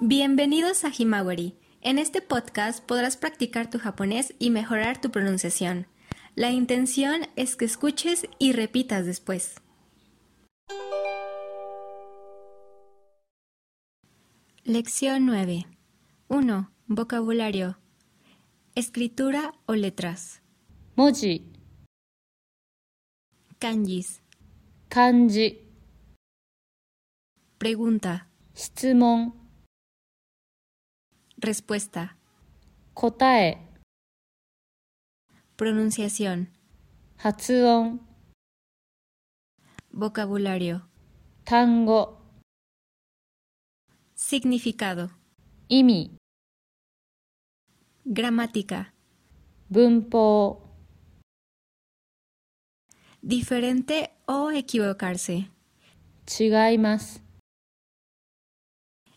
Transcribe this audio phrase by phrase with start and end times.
[0.00, 1.56] Bienvenidos a Himawari.
[1.80, 5.86] En este podcast podrás practicar tu japonés y mejorar tu pronunciación.
[6.34, 9.56] La intención es que escuches y repitas después.
[14.64, 15.66] Lección 9.
[16.28, 16.70] 1.
[16.86, 17.78] Vocabulario.
[18.74, 20.42] Escritura o letras.
[20.94, 21.44] Moji.
[23.58, 24.22] Kanjis.
[24.88, 25.58] Kanji.
[27.58, 28.28] Pregunta.
[28.58, 29.47] 質問
[31.48, 32.18] Respuesta.
[32.92, 33.56] Kotae.
[35.56, 36.50] Pronunciación.
[37.16, 38.06] Hatsuon.
[39.90, 40.90] Vocabulario.
[41.44, 42.20] Tango.
[44.14, 45.08] Significado.
[45.68, 46.18] Imi.
[48.04, 48.92] Gramática.
[49.70, 50.76] Bunpo.
[53.22, 55.50] Diferente o equivocarse.
[56.26, 57.22] Chigaimas.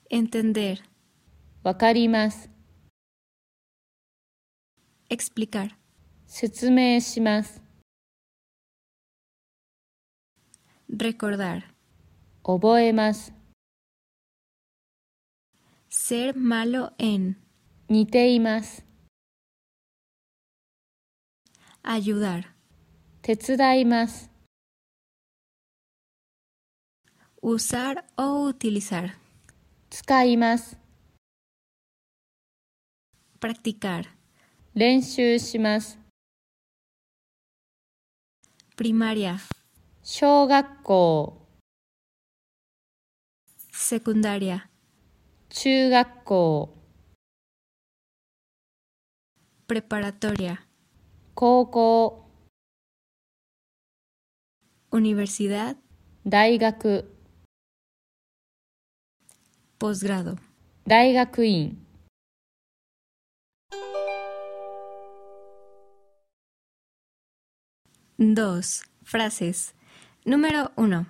[0.09, 0.90] Entender.
[5.09, 5.77] Explicar.
[6.25, 7.61] Setsumashimas.
[10.87, 11.75] Recordar.
[12.41, 13.31] Oboemasu.
[15.87, 17.37] Ser malo en.
[17.89, 18.81] Niteimasu.
[21.83, 22.55] Ayudar.
[23.21, 24.29] Tetsudaimasu.
[27.39, 29.19] Usar o utilizar.
[29.89, 30.80] Tsukaimasu
[33.40, 34.04] Practicar.
[34.74, 35.98] 練習します。
[38.76, 39.38] Primaria.
[40.02, 41.48] 小学校、
[43.72, 44.68] Secundaria.
[45.48, 46.74] 中学校、
[49.66, 50.58] Preparatoria.
[51.34, 52.30] 高校、
[54.90, 55.76] Universidad.
[56.26, 57.10] 大学、
[59.78, 60.38] Posgrado.
[60.86, 61.78] 大学院、
[68.20, 68.84] 2.
[69.04, 69.74] Frases.
[70.24, 71.06] Número 1.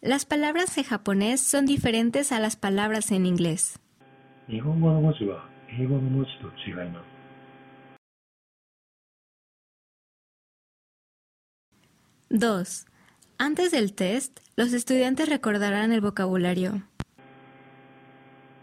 [0.00, 3.78] Las palabras en japonés son diferentes a las palabras en inglés.
[4.48, 5.48] 日本語の文字は
[5.78, 7.12] 英語の文字と違います。
[12.30, 12.86] 2.
[13.38, 16.82] Antes del test, los estudiantes recordarán el vocabulario.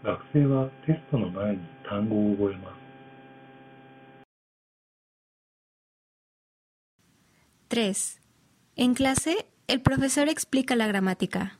[0.02, 1.58] 学生はテストの前に
[1.88, 2.73] 単語を覚えます。
[7.67, 8.21] 3.
[8.75, 11.57] En clase, el profesor explica la gramática.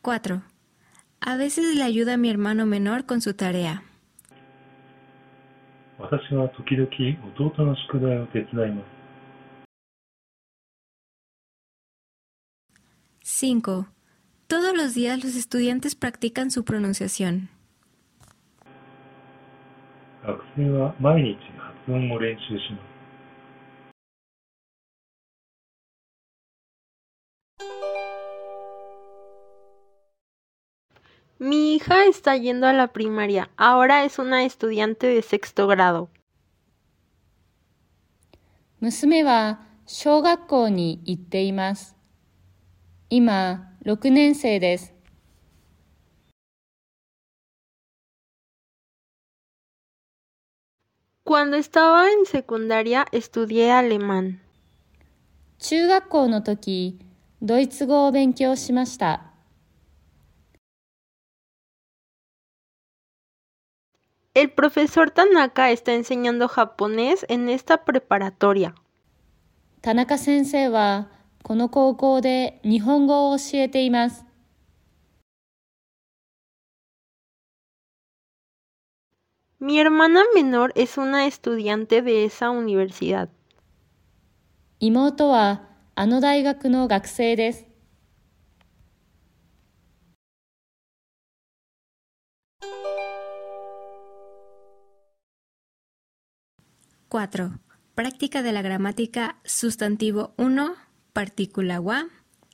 [0.00, 0.42] Cuatro.
[1.20, 3.84] A veces le ayuda a mi hermano menor con su tarea.
[13.20, 13.86] Cinco.
[14.51, 17.49] Todos los días los estudiantes practican su pronunciación.
[20.27, 22.97] 学生は毎日発音を練習します。
[31.39, 33.49] Mi hija está yendo a la primaria.
[33.57, 36.09] Ahora es una estudiante de sexto grado.
[38.81, 41.95] 娘は小学校に行っています。
[43.09, 44.93] 今、 6年生です。
[51.23, 54.39] Cuando estaba en secundaria estudié alemán.
[55.59, 56.99] 中学校の時、
[57.41, 59.33] ドイツ語を勉強しました。
[64.33, 68.75] El profesor Tanaka está enseñando japonés en esta preparatoria.
[69.81, 71.09] 田中先生は、
[71.43, 74.25] この高校で日本語を教えています。
[79.59, 83.29] Mi hermana menor es una estudiante de esa universidad.
[84.79, 87.65] 妹は、あの大学の学生です。
[97.09, 97.59] 4.
[97.95, 100.75] Práctica de la gramática sustantivo 1,
[101.13, 102.07] partícula wa,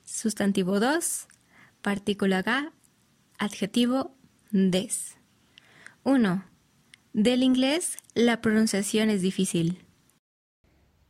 [0.04, 1.28] sustantivo 2,
[1.82, 2.72] partícula ga,
[3.38, 4.14] adjetivo
[4.50, 5.16] des.
[6.04, 6.44] 1.
[7.12, 9.78] Del inglés, la pronunciación es difícil.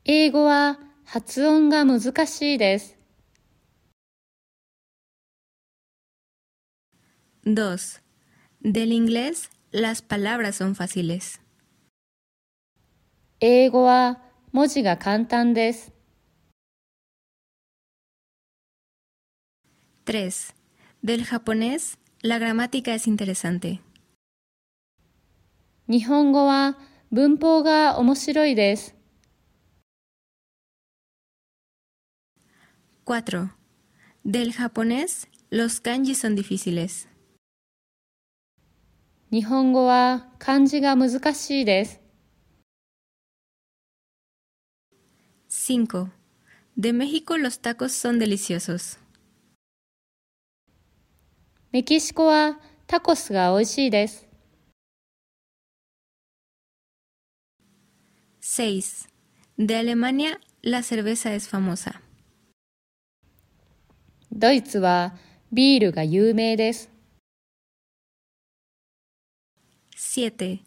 [0.05, 2.99] 英語は発音が難しいです。
[7.46, 8.00] 2.
[8.62, 11.40] Del inglés, las palabras son fáciles.
[13.40, 14.20] 英語は
[14.52, 15.93] 文字が簡単です。
[20.08, 20.55] 3.
[21.02, 23.81] Del japonés, la gramática es interesante.
[25.87, 26.78] 日本語は
[27.11, 28.94] 文法が面白いです。
[33.05, 33.50] 4.
[34.25, 37.06] Del japonés, los kanji son difíciles.
[39.31, 42.00] 日本語は漢字が難しいです。
[45.50, 46.08] 5.
[46.76, 48.99] De México los tacos son deliciosos.
[51.71, 52.57] メキシコは
[52.88, 54.27] タコスが美味しいです。
[58.42, 59.07] 6.
[59.60, 62.01] De Alemania, la cerveza es famosa.
[64.31, 65.13] ドイツは
[65.51, 66.89] ビールが有名です。
[69.95, 70.62] 7.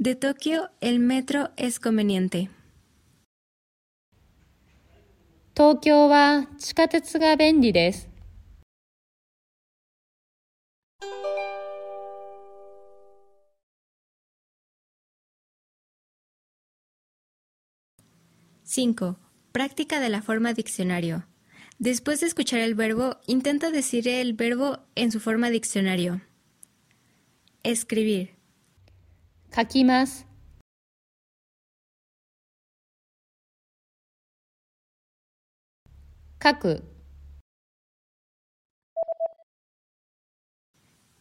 [0.00, 2.48] De Tokio, el metro es conveniente.
[5.54, 8.11] 東京は地下鉄が便利です。
[18.72, 19.18] 5.
[19.52, 21.26] Práctica de la forma diccionario.
[21.78, 26.22] Después de escuchar el verbo, intenta decir el verbo en su forma diccionario.
[27.62, 28.34] Escribir.
[29.50, 30.24] Kakimas.
[36.38, 36.80] Kaku.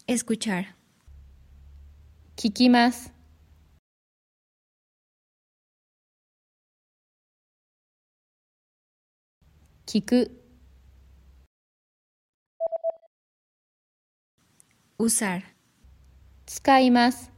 [0.08, 0.78] Escuchar.
[2.36, 3.12] Kikimas.
[9.86, 10.32] 聞く、
[14.98, 15.42] Usar.
[16.46, 17.32] 使います。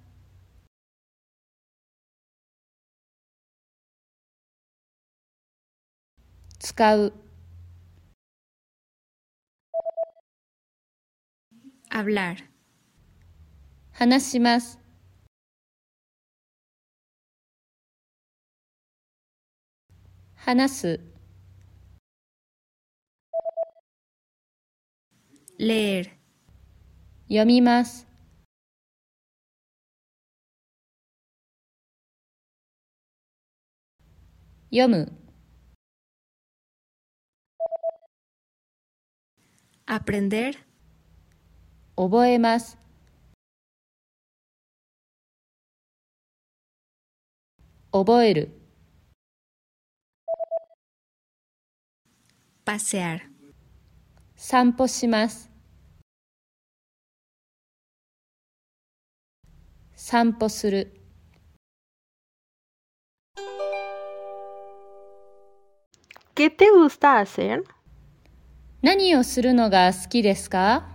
[6.59, 7.13] 使う、
[11.89, 12.37] Hablar.
[13.93, 14.79] 話します。
[20.35, 21.12] 話す、
[25.63, 26.11] leer.
[27.29, 28.05] Yomimas.
[34.71, 35.05] Yomu.
[39.87, 40.55] Aprender.
[41.95, 42.77] Oboemas.
[47.91, 48.45] Oboeru.
[52.65, 53.29] Pasear.
[54.35, 55.52] Sanpo shimasu.
[60.05, 60.91] 散歩する、
[66.35, 67.63] ¿Qué te gusta hacer?
[68.81, 70.89] 何をするのが好きですか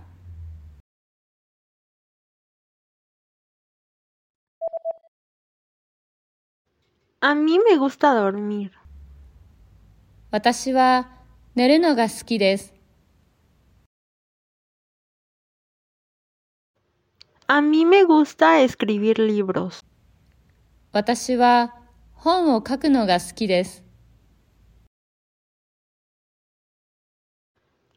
[7.21, 8.69] A mí me gusta dormir.
[10.29, 11.09] 私は
[11.55, 12.78] 寝るのが好きです。
[17.51, 19.83] A mí me gusta escribir libros.
[20.91, 21.73] 私は
[22.13, 23.83] 本を書くのが好きです。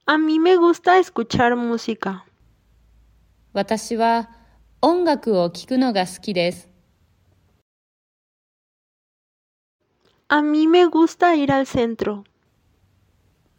[0.06, 2.22] A mí me gusta escuchar música.
[3.52, 4.30] 私は
[4.80, 6.70] 音楽を聴くのが好きです。
[10.28, 12.24] A mí me gusta ir al centro.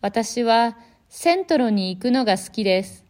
[0.01, 0.75] 私は
[1.07, 3.02] セントロに行くのが好きです。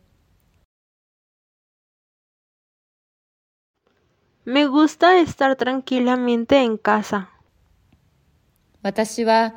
[4.46, 7.30] Me gusta estar tranquilamente en casa.
[8.82, 9.54] 私は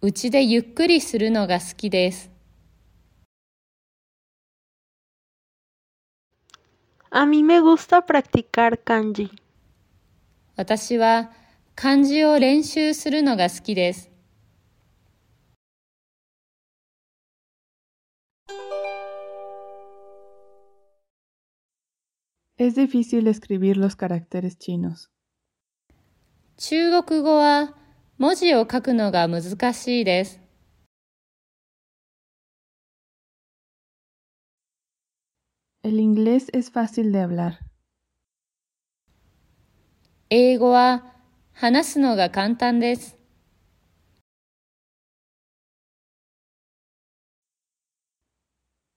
[0.00, 2.30] 家でゆっくりするのが好きです。
[7.10, 9.30] A mí me gusta practicar kanji.
[10.56, 11.30] 私は
[11.74, 14.09] 漢字を練習するのが好きです。
[22.59, 25.09] Es difícil escribir los caracteres chinos.
[26.57, 27.75] 中国語は
[28.17, 30.39] 文字を書くのが難しいです。
[35.83, 37.59] El inglés es fácil de hablar.
[40.29, 41.13] 英語は
[41.53, 43.17] 話すのが簡単です。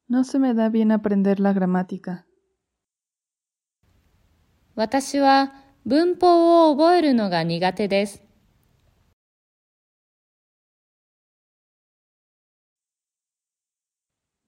[0.09, 2.25] No se me da bien aprender la gramática.
[4.76, 5.54] 私は
[5.86, 8.24] 文法を覚えるのが苦手です。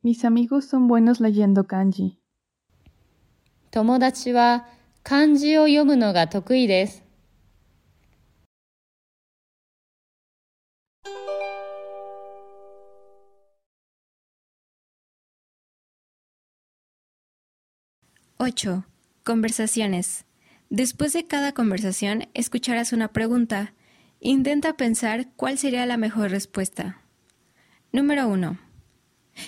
[0.03, 2.17] Mis amigos son buenos leyendo kanji.
[3.71, 4.65] 友達は
[5.03, 7.03] 漢字を読むのが得意です。
[18.39, 18.94] 8.
[19.25, 20.25] Conversaciones.
[20.69, 23.73] Después de cada conversación, escucharás una pregunta.
[24.19, 27.01] Intenta pensar cuál sería la mejor respuesta.
[27.91, 28.59] Número 1.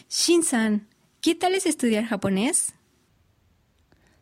[0.09, 0.87] Shin-san,
[1.21, 2.73] ¿qué tal es estudiar japonés?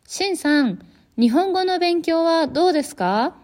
[0.06, 0.84] Shin-san,
[1.16, 1.78] ¿nihongo no
[2.22, 3.34] wa dou ka?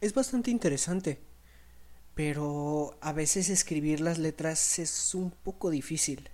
[0.00, 1.20] Es bastante interesante,
[2.14, 6.30] pero a veces escribir las letras es un poco difícil.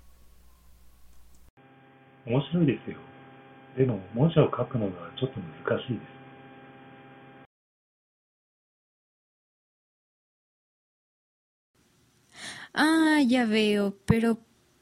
[2.30, 2.98] 面白いですよ。
[3.78, 6.16] でも、文字を書くのがちょっと難しいです。
[12.74, 14.38] Ah, ya veo, pero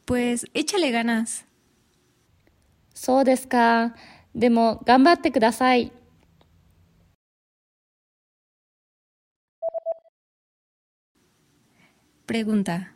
[0.06, 1.46] pues échale ganas.
[2.94, 3.96] そうですか。
[4.34, 5.92] でも頑張ってください。
[12.26, 12.96] Pregunta.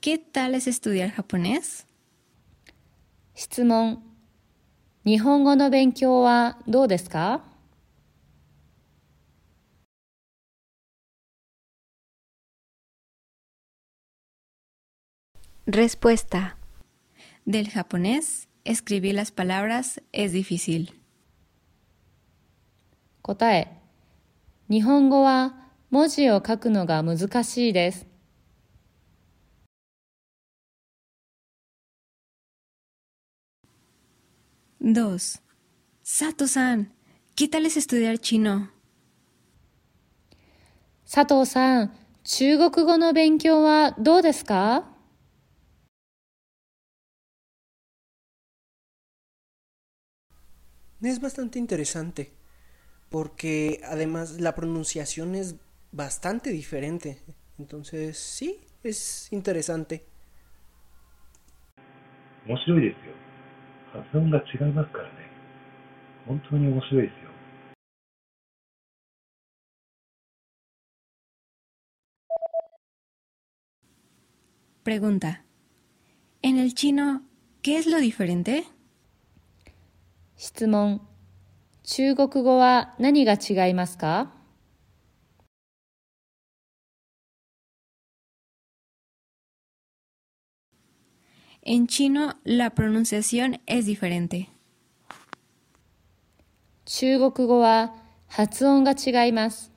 [0.00, 1.86] ¿Qué tal es estudiar japonés?
[3.35, 4.03] 質問。
[5.05, 7.41] 日本語の勉強はどうですか
[15.65, 16.57] Respuesta.
[17.45, 20.93] Del japonés, escribir las palabras es difícil.
[23.21, 23.79] 答え。
[24.69, 25.55] 日本語は
[25.91, 28.08] 文字を書くのが難しいです。
[34.80, 35.42] 2.
[36.02, 36.92] Sato-san,
[37.34, 38.70] ¿qué tal es estudiar chino?
[41.06, 41.92] 佐藤さん、
[42.24, 44.84] 中国語の勉強はどうですか
[51.02, 52.32] Es bastante interesante,
[53.10, 55.56] porque además la pronunciación es
[55.92, 57.18] bastante diferente.
[57.58, 60.06] Entonces, sí, es interesante.
[62.46, 63.14] 面白いですよ。
[63.93, 65.11] 発音が違いますからね。
[66.27, 67.29] 本当に面白いですよ。
[74.85, 75.43] レグンタ
[76.41, 76.63] N.
[76.71, 77.21] chino,
[77.61, 77.99] ¿qué es lo
[78.43, 78.63] デ
[80.35, 81.01] 質問。
[81.83, 84.38] 中国語は何が違いますか？
[91.62, 94.48] En chino, la pronunciación es diferente.
[96.84, 97.94] 中国語は
[98.28, 99.72] 発音が違います。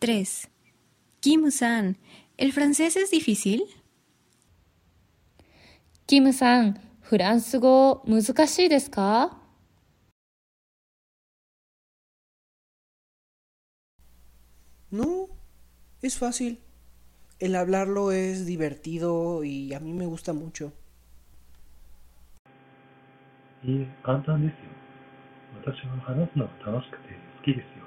[0.00, 0.50] 3.
[1.22, 1.96] Kim-san,
[2.36, 3.64] ¿el francés es difícil?
[6.06, 7.16] キムさん、フ
[16.02, 16.60] es fácil.
[17.38, 20.72] El hablarlo es divertido y a mí me gusta mucho.
[23.66, 24.74] いいえ、簡単ですよ。
[25.64, 27.84] 私は話すのが楽しくて好きですよ。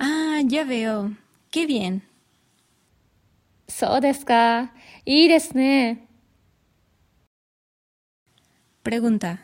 [0.00, 1.12] Ah, ya veo.
[1.52, 2.02] Qué bien.
[3.68, 4.72] そうですか。
[5.04, 6.08] いいですね。
[8.82, 9.38] Pregunta.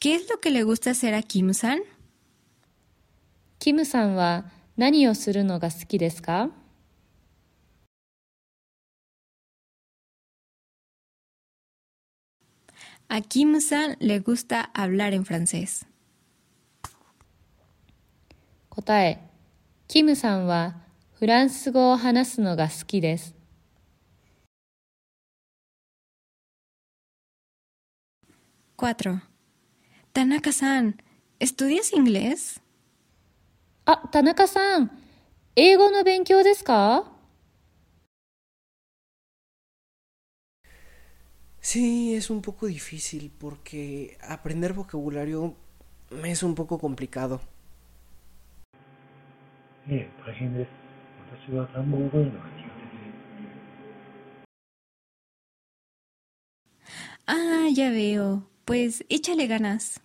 [0.00, 1.80] ¿Qué es lo que le gusta hacer a Kim-san?
[3.63, 4.43] キムさんは
[4.75, 6.49] 何をするのが好きですか
[13.07, 15.85] A Kim-san le gusta hablar en francés.
[18.69, 19.21] 答え。
[19.87, 20.75] キムさんは
[21.13, 23.33] フランス語を話すのが好きです。
[28.77, 29.21] 4.
[30.13, 30.97] Tanaka-san,
[31.39, 32.62] ¿estudias inglés?
[33.86, 34.90] あ、田中さん、
[35.56, 37.04] 英語の勉強ですか
[41.60, 45.54] Sí, es un poco difícil porque aprender vocabulario
[46.24, 47.40] es un poco complicado.
[49.90, 50.68] ええ、大変です。
[51.50, 53.18] 私は単語を覚えるのが苦手で。
[57.26, 58.42] Ah, ya veo.
[58.64, 60.00] Pues échale ganas.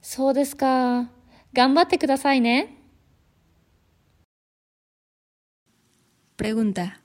[0.00, 1.10] そうですか。
[1.53, 2.75] 頑張ってくださいね。
[6.37, 7.01] Pregunta.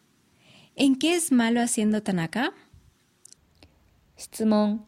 [0.76, 2.52] ¿En qué es malo haciendo Tanaka?
[4.16, 4.84] 質問。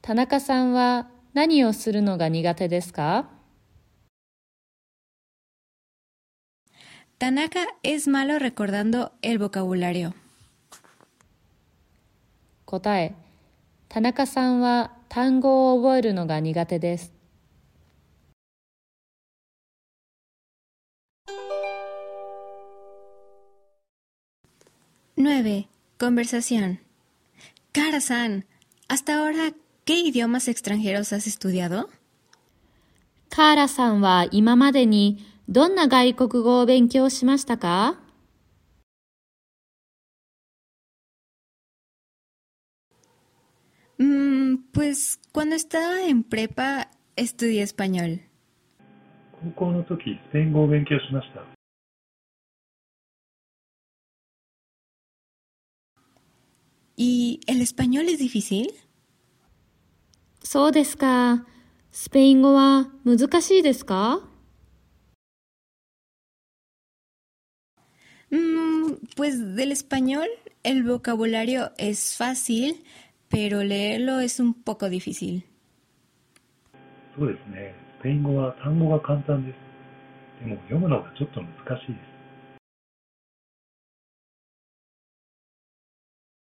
[0.00, 3.28] 田中さんは何をするのが苦手ですか
[7.18, 10.12] Tanaka es malo recordando el vocabulario.
[12.66, 13.14] 答え。
[13.88, 17.13] 田中さんは単語を覚えるのが苦手です。
[25.23, 25.67] 9.
[25.97, 26.79] Conversación.
[27.73, 28.45] Kara-san,
[28.87, 29.53] hasta ahora,
[29.85, 31.89] ¿qué idiomas extranjeros has estudiado?
[33.29, 37.99] カーラさんは今までにどんな外国語を勉強しましたか
[43.99, 48.21] Mm, pues cuando estaba en prepa estudié español.
[49.55, 51.52] 高校の時、スペイン語を勉強しました。
[56.97, 58.73] ¿Y el español es difícil?
[60.43, 61.45] そうですか。
[61.91, 64.21] スペイン語は難しいですか
[68.31, 70.27] Mm, pues del español
[70.61, 72.83] el vocabulario es fácil,
[73.27, 75.43] pero leerlo es un poco difícil.
[77.17, 77.73] そうですね。
[77.99, 79.55] スペイン語は単語が簡単です。
[80.45, 82.12] でも読むのがちょっと難しいです。